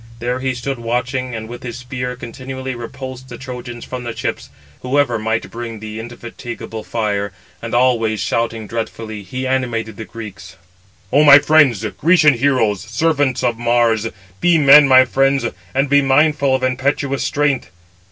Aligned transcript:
There 0.17 0.39
he 0.39 0.55
stood 0.55 0.79
watching, 0.79 1.35
and 1.35 1.47
with 1.47 1.61
his 1.61 1.77
spear 1.77 2.15
continually 2.15 2.73
repulsed 2.73 3.29
the 3.29 3.37
Trojans 3.37 3.85
from 3.85 4.03
the 4.03 4.15
ships, 4.15 4.49
whoever 4.81 5.19
might 5.19 5.51
bring 5.51 5.79
the 5.79 5.99
indefatigable 5.99 6.83
fire; 6.83 7.31
and 7.61 7.75
always 7.75 8.19
shouting 8.19 8.65
dreadfully, 8.65 9.21
he 9.21 9.45
animated 9.45 9.97
the 9.97 10.05
Greeks: 10.05 10.55
"O 11.13 11.23
my 11.23 11.37
friends, 11.37 11.85
Grecian 11.85 12.33
heroes, 12.33 12.81
servants 12.81 13.43
of 13.43 13.59
Mars, 13.59 14.07
be 14.39 14.57
men, 14.57 14.87
my 14.87 15.05
friends, 15.05 15.45
and 15.75 15.87
be 15.87 16.01
mindful 16.01 16.55
of 16.55 16.63
impetuous 16.63 17.21
strength. 17.23 17.69